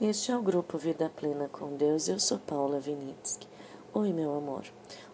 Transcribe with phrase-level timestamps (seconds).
[0.00, 2.08] Este é o grupo Vida Plena com Deus.
[2.08, 3.46] Eu sou Paula Vinitsky.
[3.94, 4.64] Oi, meu amor.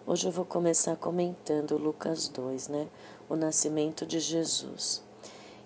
[0.06, 2.88] Hoje eu vou começar comentando Lucas 2, né?
[3.28, 5.02] O nascimento de Jesus.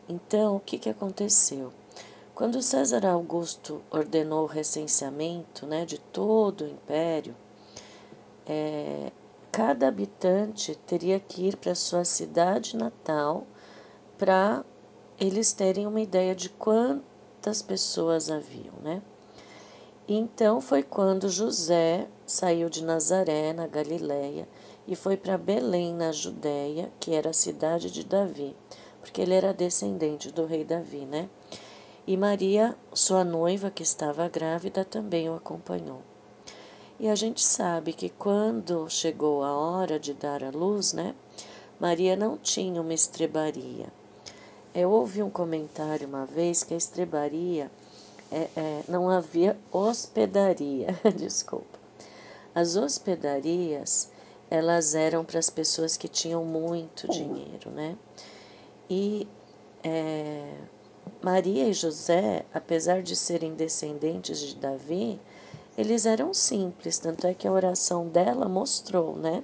[0.09, 1.73] Então, o que, que aconteceu?
[2.35, 7.37] Quando César Augusto ordenou o recenseamento né, de todo o império,
[8.45, 9.13] é,
[9.53, 13.47] cada habitante teria que ir para sua cidade natal
[14.19, 14.65] para
[15.21, 17.14] eles terem uma ideia de quanto
[17.45, 19.03] quantas pessoas haviam, né?
[20.09, 24.49] Então foi quando José saiu de Nazaré, na Galiléia,
[24.89, 28.57] e foi para Belém, na Judéia, que era a cidade de Davi,
[28.99, 31.29] porque ele era descendente do rei Davi, né?
[32.07, 36.01] E Maria, sua noiva, que estava grávida, também o acompanhou.
[36.99, 41.15] E a gente sabe que quando chegou a hora de dar a luz, né?
[41.79, 43.93] Maria não tinha uma estrebaria.
[44.75, 47.71] Eu ouvi um comentário uma vez que a estrebaria
[48.31, 51.79] é, é, não havia hospedaria, desculpa.
[52.55, 54.11] As hospedarias
[54.51, 57.97] elas eram para as pessoas que tinham muito dinheiro, né?
[58.91, 59.27] E
[59.83, 60.55] é,
[61.23, 65.21] Maria e José, apesar de serem descendentes de Davi,
[65.77, 69.43] eles eram simples, tanto é que a oração dela mostrou, né,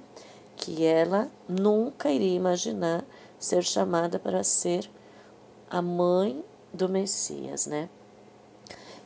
[0.55, 3.03] que ela nunca iria imaginar
[3.37, 4.89] ser chamada para ser
[5.71, 7.89] a mãe do Messias, né?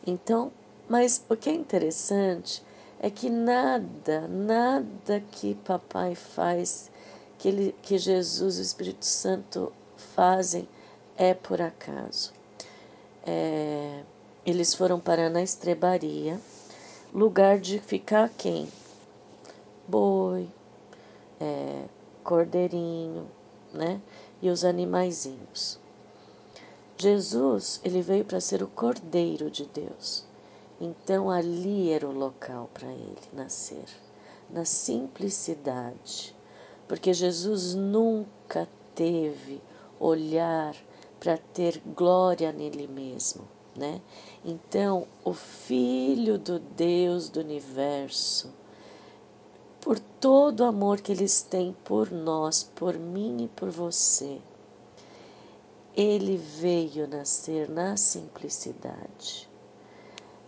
[0.06, 0.52] Então,
[0.90, 2.64] mas o que é interessante
[3.00, 6.90] é que nada, nada que papai faz,
[7.38, 10.68] que, ele, que Jesus e o Espírito Santo fazem
[11.16, 12.34] é por acaso.
[13.24, 14.02] É,
[14.44, 16.40] eles foram parar na estrebaria,
[17.14, 18.68] lugar de ficar quem?
[19.88, 20.50] Boi,
[21.40, 21.84] é,
[22.24, 23.28] cordeirinho,
[23.72, 24.02] né?
[24.42, 25.85] E os animaizinhos.
[26.98, 30.26] Jesus, ele veio para ser o Cordeiro de Deus.
[30.80, 33.86] Então ali era o local para ele nascer,
[34.50, 36.36] na simplicidade.
[36.88, 39.62] Porque Jesus nunca teve
[40.00, 40.76] olhar
[41.20, 44.02] para ter glória nele mesmo, né?
[44.44, 48.54] Então, o filho do Deus do universo,
[49.82, 54.40] por todo o amor que eles têm por nós, por mim e por você,
[55.96, 59.50] ele veio nascer na simplicidade,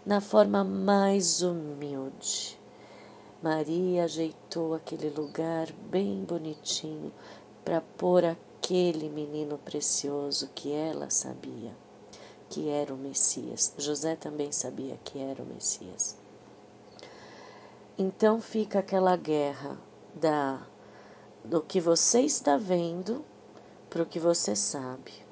[0.06, 2.60] na forma mais humilde.
[3.42, 7.14] Maria ajeitou aquele lugar bem bonitinho
[7.64, 11.74] para pôr aquele menino precioso que ela sabia
[12.50, 13.74] que era o Messias.
[13.78, 16.18] José também sabia que era o Messias.
[17.98, 19.78] Então fica aquela guerra
[20.14, 20.66] da
[21.44, 23.24] do que você está vendo
[23.90, 25.27] para o que você sabe.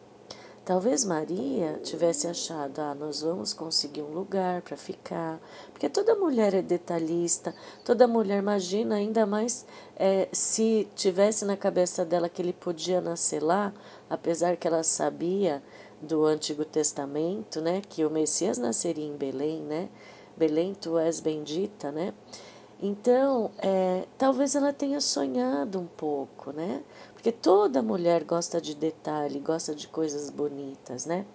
[0.66, 5.40] Talvez Maria tivesse achado, ah, nós vamos conseguir um lugar para ficar,
[5.72, 7.54] porque toda mulher é detalhista,
[7.84, 9.64] toda mulher imagina, ainda mais
[9.96, 13.72] é, se tivesse na cabeça dela que ele podia nascer lá,
[14.10, 15.62] apesar que ela sabia
[16.02, 19.88] do Antigo Testamento, né, que o Messias nasceria em Belém, né,
[20.36, 22.12] Belém tu és bendita, né,
[22.82, 26.84] então, é, talvez ela tenha sonhado um pouco, né?
[27.26, 31.26] Porque toda mulher gosta de detalhe, gosta de coisas bonitas, né?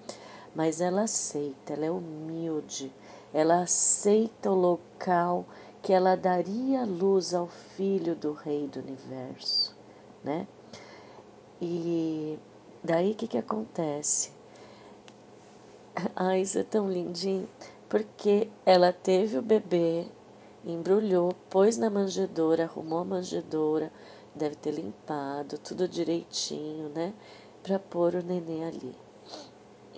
[0.54, 2.92] Mas ela aceita, ela é humilde,
[3.34, 5.44] ela aceita o local
[5.82, 9.76] que ela daria luz ao filho do rei do universo,
[10.22, 10.46] né?
[11.60, 12.38] E
[12.84, 14.30] daí o que, que acontece?
[16.14, 17.48] Ai, isso é tão lindinho,
[17.88, 20.06] porque ela teve o bebê,
[20.64, 23.90] embrulhou, pôs na manjedoura, arrumou a manjedoura,
[24.34, 27.12] deve ter limpado tudo direitinho, né?
[27.62, 28.94] Para pôr o neném ali.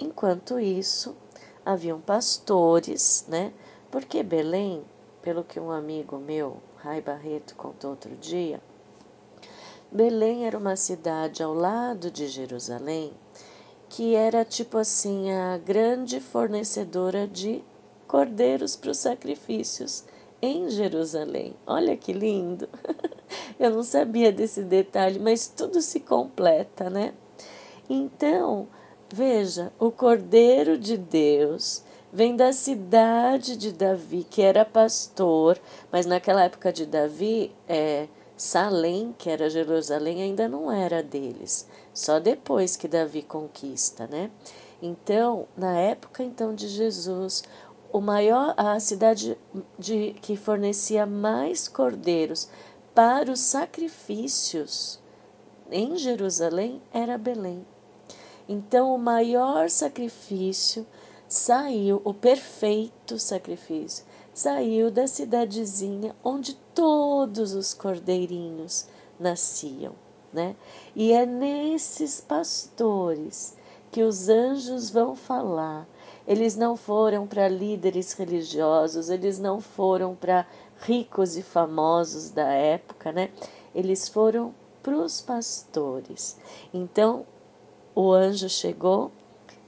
[0.00, 1.16] Enquanto isso,
[1.64, 3.52] haviam pastores, né?
[3.90, 4.84] Porque Belém,
[5.20, 8.60] pelo que um amigo meu, Rai Barreto, contou outro dia,
[9.90, 13.12] Belém era uma cidade ao lado de Jerusalém
[13.92, 17.62] que era tipo assim a grande fornecedora de
[18.08, 20.04] cordeiros para os sacrifícios
[20.40, 21.54] em Jerusalém.
[21.66, 22.66] Olha que lindo!
[23.58, 27.14] Eu não sabia desse detalhe, mas tudo se completa, né?
[27.88, 28.68] Então,
[29.12, 31.82] veja, o Cordeiro de Deus
[32.12, 35.58] vem da cidade de Davi, que era pastor,
[35.90, 38.06] mas naquela época de Davi, é,
[38.36, 41.66] Salém, que era Jerusalém, ainda não era deles.
[41.94, 44.30] Só depois que Davi conquista, né?
[44.80, 47.44] Então, na época então de Jesus,
[47.92, 49.38] o maior, a cidade
[49.78, 52.48] de, que fornecia mais cordeiros
[52.94, 55.00] para os sacrifícios
[55.70, 57.64] em Jerusalém era Belém.
[58.48, 60.86] Então, o maior sacrifício
[61.28, 64.04] saiu o perfeito sacrifício,
[64.34, 68.86] saiu da cidadezinha onde todos os cordeirinhos
[69.18, 69.94] nasciam,
[70.32, 70.54] né?
[70.94, 73.56] E é nesses pastores
[73.90, 75.86] que os anjos vão falar.
[76.26, 80.46] Eles não foram para líderes religiosos, eles não foram para
[80.82, 83.30] ricos e famosos da época, né?
[83.74, 86.36] Eles foram para os pastores.
[86.74, 87.24] Então,
[87.94, 89.10] o anjo chegou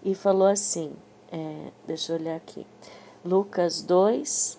[0.03, 0.93] e falou assim:
[1.31, 2.67] é, deixa eu olhar aqui.
[3.25, 4.59] Lucas 2,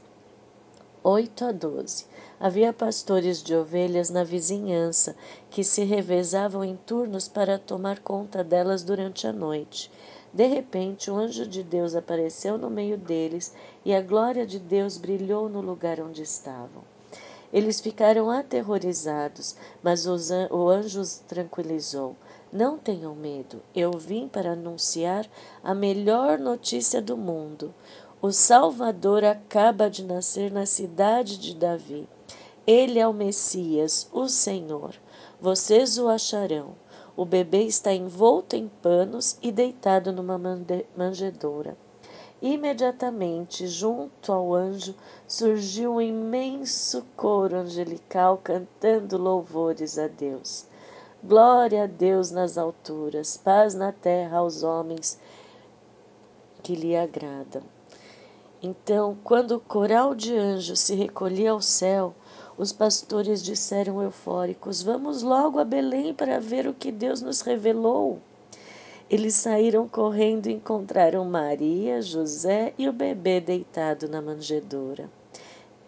[1.03, 2.05] 8 a 12.
[2.39, 5.15] Havia pastores de ovelhas na vizinhança
[5.49, 9.89] que se revezavam em turnos para tomar conta delas durante a noite.
[10.33, 13.53] De repente, o anjo de Deus apareceu no meio deles
[13.85, 16.83] e a glória de Deus brilhou no lugar onde estavam.
[17.53, 22.15] Eles ficaram aterrorizados, mas o anjo os tranquilizou.
[22.51, 25.25] Não tenham medo, eu vim para anunciar
[25.63, 27.73] a melhor notícia do mundo.
[28.21, 32.09] O Salvador acaba de nascer na cidade de Davi.
[32.65, 34.95] Ele é o Messias, o Senhor.
[35.39, 36.73] Vocês o acharão.
[37.15, 40.39] O bebê está envolto em panos e deitado numa
[40.97, 41.77] manjedoura.
[42.41, 44.93] Imediatamente, junto ao anjo,
[45.27, 50.67] surgiu um imenso coro angelical cantando louvores a Deus.
[51.23, 55.19] Glória a Deus nas alturas, paz na terra aos homens
[56.61, 57.63] que lhe agradam.
[58.61, 62.13] Então, quando o coral de anjos se recolhia ao céu,
[62.57, 68.19] os pastores disseram eufóricos: Vamos logo a Belém para ver o que Deus nos revelou.
[69.09, 75.09] Eles saíram correndo e encontraram Maria, José e o bebê deitado na manjedoura.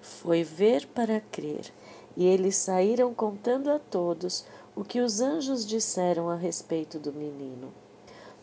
[0.02, 1.72] Foi ver para crer,
[2.16, 7.74] e eles saíram contando a todos o que os anjos disseram a respeito do menino.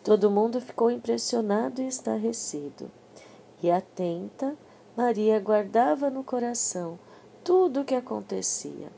[0.03, 2.91] Todo mundo ficou impressionado e estarrecido
[3.65, 4.55] e atenta,
[4.94, 6.99] Maria guardava no coração
[7.43, 8.93] tudo o que acontecia.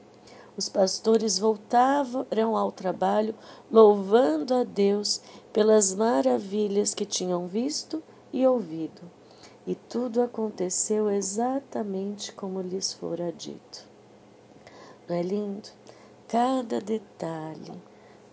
[0.57, 3.33] Os pastores voltavam ao trabalho,
[3.71, 5.21] louvando a Deus
[5.57, 9.01] pelas maravilhas que tinham visto e ouvido.
[9.67, 13.89] E tudo aconteceu exatamente como lhes fora dito.
[15.09, 15.71] Não é lindo?
[16.29, 17.73] Cada detalhe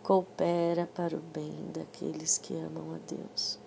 [0.03, 3.57] coopera para o bem daqueles que amam a Deus.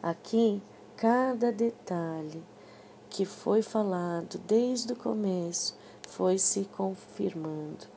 [0.00, 0.62] Aqui
[0.96, 2.44] cada detalhe
[3.08, 5.76] que foi falado desde o começo
[6.08, 7.88] foi se confirmando.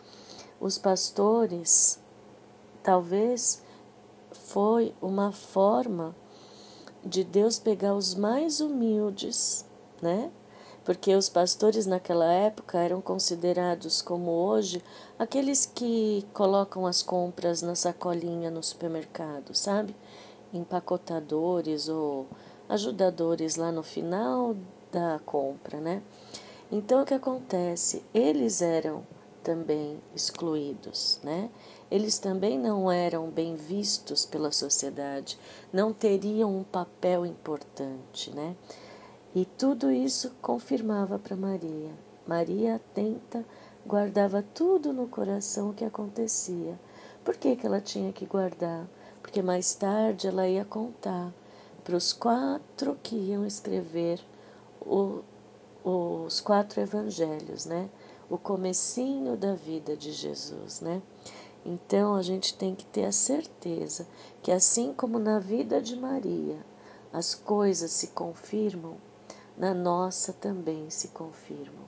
[0.60, 2.00] Os pastores,
[2.82, 3.62] talvez
[4.34, 6.16] foi uma forma
[7.04, 9.66] de Deus pegar os mais humildes,
[10.02, 10.32] né?
[10.86, 14.84] Porque os pastores naquela época eram considerados como hoje
[15.18, 19.96] aqueles que colocam as compras na sacolinha no supermercado, sabe?
[20.54, 22.28] Empacotadores ou
[22.68, 24.56] ajudadores lá no final
[24.92, 26.02] da compra, né?
[26.72, 28.04] Então o que acontece?
[28.14, 29.04] Eles eram
[29.44, 31.50] também excluídos, né?
[31.90, 35.38] Eles também não eram bem vistos pela sociedade,
[35.72, 38.56] não teriam um papel importante, né?
[39.36, 41.92] E tudo isso confirmava para Maria.
[42.28, 43.46] Maria atenta,
[43.86, 46.80] guardava tudo no coração o que acontecia.
[47.24, 48.88] Por que, que ela tinha que guardar?
[49.22, 51.34] Porque mais tarde ela ia contar
[51.84, 54.20] para os quatro que iam escrever
[54.82, 55.22] o,
[55.84, 57.90] os quatro evangelhos, né?
[58.30, 61.02] O comecinho da vida de Jesus, né?
[61.66, 64.08] Então a gente tem que ter a certeza
[64.42, 66.58] que assim como na vida de Maria
[67.12, 68.98] as coisas se confirmam,
[69.58, 71.86] na nossa também se confirmam.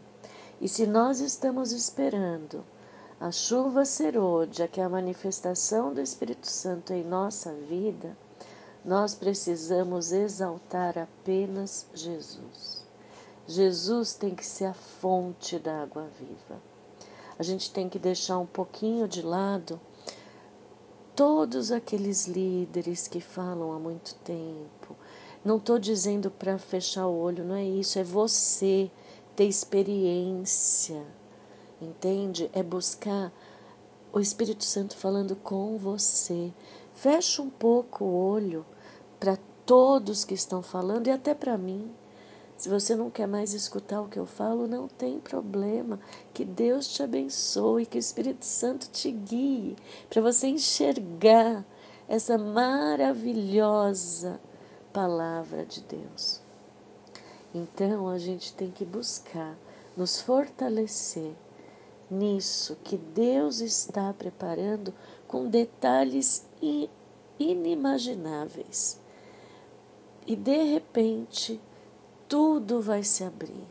[0.61, 2.63] E se nós estamos esperando
[3.19, 8.15] a chuva serôdia, que é a manifestação do Espírito Santo em nossa vida,
[8.83, 12.83] nós precisamos exaltar apenas Jesus.
[13.47, 16.61] Jesus tem que ser a fonte da água viva.
[17.37, 19.79] A gente tem que deixar um pouquinho de lado
[21.15, 24.95] todos aqueles líderes que falam há muito tempo.
[25.43, 28.89] Não estou dizendo para fechar o olho, não é isso, é você
[29.35, 31.05] ter experiência,
[31.81, 32.49] entende?
[32.53, 33.31] É buscar
[34.11, 36.53] o Espírito Santo falando com você.
[36.93, 38.65] Fecha um pouco o olho
[39.19, 41.91] para todos que estão falando e até para mim.
[42.57, 45.99] Se você não quer mais escutar o que eu falo, não tem problema.
[46.33, 49.75] Que Deus te abençoe, que o Espírito Santo te guie
[50.09, 51.65] para você enxergar
[52.07, 54.39] essa maravilhosa
[54.93, 56.39] palavra de Deus.
[57.53, 59.57] Então a gente tem que buscar
[59.95, 61.33] nos fortalecer
[62.09, 64.93] nisso que Deus está preparando
[65.27, 66.47] com detalhes
[67.39, 68.99] inimagináveis
[70.27, 71.59] e de repente
[72.27, 73.67] tudo vai se abrir,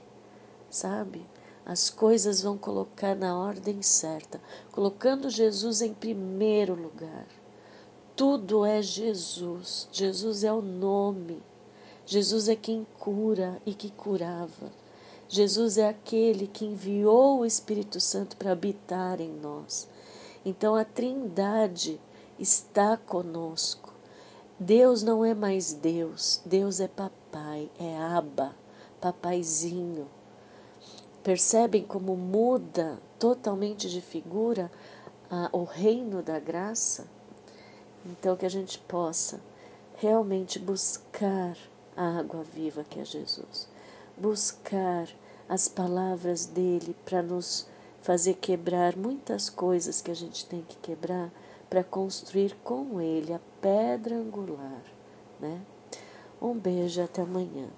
[0.70, 1.26] sabe?
[1.66, 7.26] As coisas vão colocar na ordem certa, colocando Jesus em primeiro lugar.
[8.14, 9.88] Tudo é Jesus.
[9.90, 11.42] Jesus é o nome.
[12.06, 14.70] Jesus é quem cura e que curava.
[15.28, 19.88] Jesus é aquele que enviou o Espírito Santo para habitar em nós.
[20.44, 21.98] Então a Trindade
[22.38, 23.92] está conosco.
[24.60, 27.23] Deus não é mais Deus, Deus é papai,
[27.78, 28.54] é aba,
[29.00, 30.06] papaizinho.
[31.22, 34.70] Percebem como muda totalmente de figura
[35.52, 37.06] o reino da graça?
[38.04, 39.40] Então que a gente possa
[39.96, 41.56] realmente buscar
[41.96, 43.68] a água viva que é Jesus,
[44.16, 45.08] buscar
[45.48, 47.66] as palavras dele para nos
[48.02, 51.30] fazer quebrar muitas coisas que a gente tem que quebrar
[51.70, 54.82] para construir com ele a pedra angular,
[55.40, 55.60] né?
[56.44, 57.70] Um beijo até amanhã.